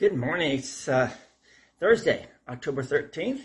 [0.00, 0.52] Good morning.
[0.52, 1.10] It's uh,
[1.78, 3.42] Thursday, October 13th,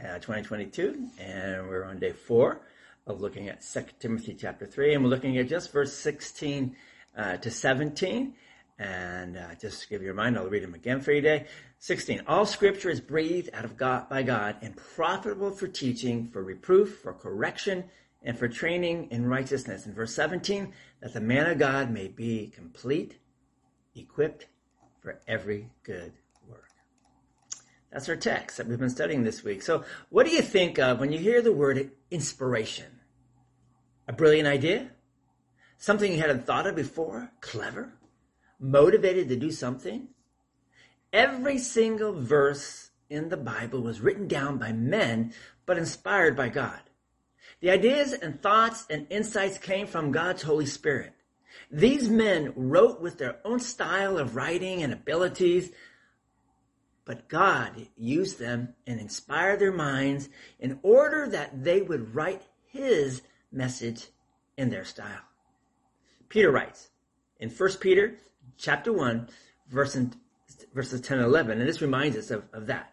[0.00, 2.62] uh, 2022, and we're on day four
[3.06, 6.74] of looking at 2 Timothy chapter 3, and we're looking at just verse 16
[7.16, 8.34] uh, to 17.
[8.80, 11.46] And uh, just to give you a reminder, I'll read them again for you today.
[11.78, 12.22] 16.
[12.26, 16.98] All scripture is breathed out of God by God and profitable for teaching, for reproof,
[16.98, 17.84] for correction,
[18.24, 19.86] and for training in righteousness.
[19.86, 23.18] In verse 17, that the man of God may be complete,
[23.94, 24.46] equipped
[25.02, 26.12] for every good
[26.48, 26.70] work.
[27.90, 29.62] That's our text that we've been studying this week.
[29.62, 33.00] So, what do you think of when you hear the word inspiration?
[34.08, 34.90] A brilliant idea?
[35.76, 37.30] Something you hadn't thought of before?
[37.40, 37.92] Clever?
[38.60, 40.08] Motivated to do something?
[41.12, 45.34] Every single verse in the Bible was written down by men,
[45.66, 46.80] but inspired by God.
[47.60, 51.12] The ideas and thoughts and insights came from God's Holy Spirit.
[51.70, 55.70] These men wrote with their own style of writing and abilities,
[57.04, 60.28] but God used them and inspired their minds
[60.60, 64.08] in order that they would write his message
[64.56, 65.22] in their style.
[66.28, 66.90] Peter writes
[67.40, 68.18] in 1 Peter
[68.56, 69.28] chapter 1,
[69.68, 70.08] verses,
[70.72, 72.92] verses 10 and 11, and this reminds us of, of that.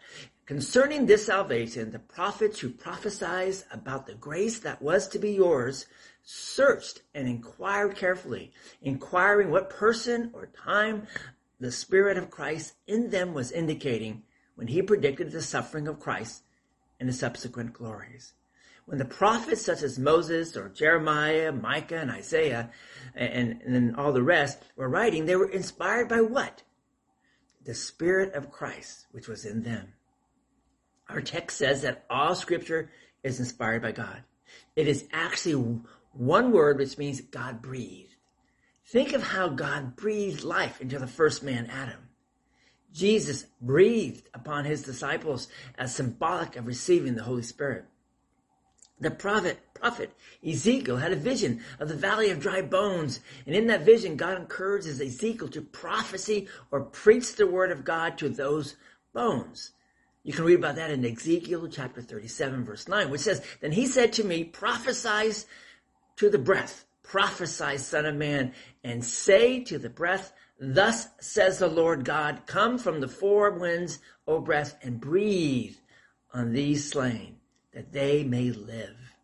[0.50, 5.86] Concerning this salvation, the prophets who prophesied about the grace that was to be yours
[6.24, 11.06] searched and inquired carefully, inquiring what person or time
[11.60, 14.24] the Spirit of Christ in them was indicating
[14.56, 16.42] when he predicted the suffering of Christ
[17.00, 18.34] and the subsequent glories.
[18.88, 22.72] When the prophets such as Moses or Jeremiah, Micah, and Isaiah,
[23.14, 26.64] and, and all the rest were writing, they were inspired by what?
[27.66, 29.94] The Spirit of Christ, which was in them.
[31.10, 32.92] Our text says that all scripture
[33.24, 34.24] is inspired by God.
[34.76, 35.82] It is actually
[36.14, 38.16] one word which means God breathed.
[38.86, 42.10] Think of how God breathed life into the first man, Adam.
[42.94, 47.86] Jesus breathed upon his disciples as symbolic of receiving the Holy Spirit.
[49.00, 50.12] The prophet, prophet
[50.46, 53.22] Ezekiel had a vision of the valley of dry bones.
[53.46, 58.18] And in that vision, God encourages Ezekiel to prophecy or preach the word of God
[58.18, 58.76] to those
[59.14, 59.72] bones.
[60.30, 63.88] You can read about that in Ezekiel chapter 37 verse 9, which says, Then he
[63.88, 65.32] said to me, prophesy
[66.18, 68.54] to the breath, prophesy, son of man,
[68.84, 73.98] and say to the breath, thus says the Lord God, come from the four winds,
[74.28, 75.78] O breath, and breathe
[76.32, 77.38] on these slain,
[77.74, 79.16] that they may live.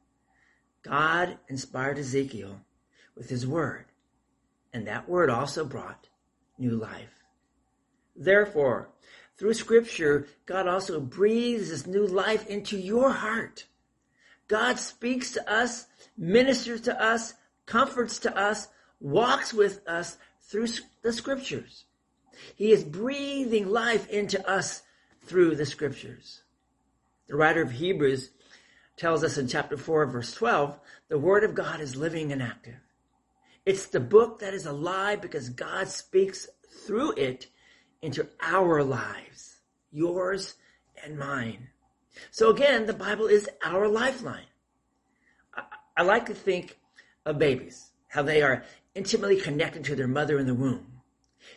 [0.81, 2.61] God inspired Ezekiel
[3.15, 3.85] with his word,
[4.73, 6.07] and that word also brought
[6.57, 7.23] new life.
[8.15, 8.89] Therefore,
[9.37, 13.65] through scripture, God also breathes this new life into your heart.
[14.47, 15.87] God speaks to us
[16.17, 17.33] ministers to us,
[17.65, 18.67] comforts to us,
[18.99, 20.67] walks with us through
[21.01, 21.85] the scriptures.
[22.55, 24.83] He is breathing life into us
[25.23, 26.41] through the scriptures.
[27.27, 28.31] The writer of Hebrews
[28.97, 30.79] tells us in chapter 4, verse 12,
[31.09, 32.79] the word of God is living and active.
[33.65, 36.47] It's the book that is alive because God speaks
[36.85, 37.47] through it
[38.01, 39.57] into our lives,
[39.91, 40.55] yours
[41.03, 41.69] and mine.
[42.31, 44.45] So again, the Bible is our lifeline.
[45.97, 46.77] I like to think
[47.25, 48.63] of babies, how they are
[48.93, 51.01] intimately connected to their mother in the womb.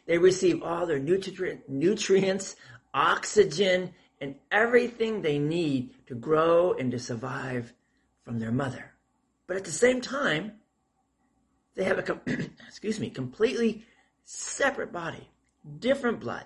[0.06, 2.56] They receive all their nutrients,
[2.94, 7.72] oxygen, and everything they need to grow and to survive
[8.24, 8.92] from their mother.
[9.46, 10.52] But at the same time,
[11.74, 12.20] they have a,
[12.66, 13.84] excuse me, completely
[14.24, 15.28] separate body,
[15.78, 16.44] different blood,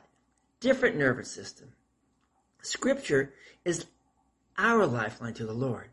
[0.61, 1.69] different nervous system.
[2.63, 3.35] Scripture
[3.65, 3.87] is
[4.59, 5.89] our lifeline to the Lord.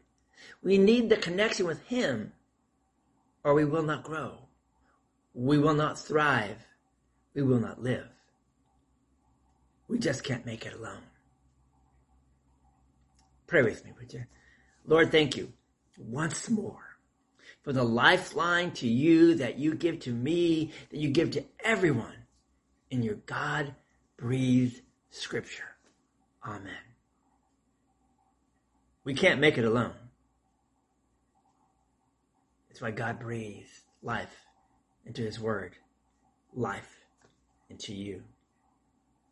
[0.63, 2.33] We need the connection with Him
[3.43, 4.33] or we will not grow.
[5.33, 6.65] We will not thrive.
[7.33, 8.07] We will not live.
[9.87, 11.01] We just can't make it alone.
[13.47, 14.25] Pray with me, would you?
[14.85, 15.51] Lord, thank you
[15.97, 16.97] once more
[17.63, 22.18] for the lifeline to you that you give to me, that you give to everyone
[22.91, 23.75] in your God
[24.17, 25.75] breathed scripture.
[26.45, 26.73] Amen.
[29.03, 29.93] We can't make it alone.
[32.67, 33.69] That's why God breathed
[34.01, 34.45] life
[35.05, 35.75] into His Word,
[36.53, 37.05] life
[37.69, 38.23] into you,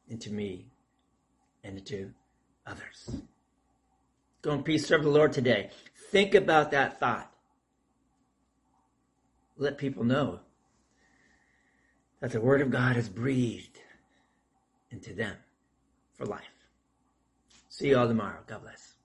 [0.07, 0.68] into me,
[1.63, 2.12] and into
[2.65, 3.21] others.
[4.42, 5.71] Go in peace, serve the Lord today.
[6.12, 7.31] Think about that thought.
[9.57, 10.39] Let people know
[12.19, 13.79] that the Word of God is breathed
[14.91, 15.35] into them
[16.17, 16.41] for life.
[17.69, 18.39] See you all tomorrow.
[18.47, 18.96] God bless.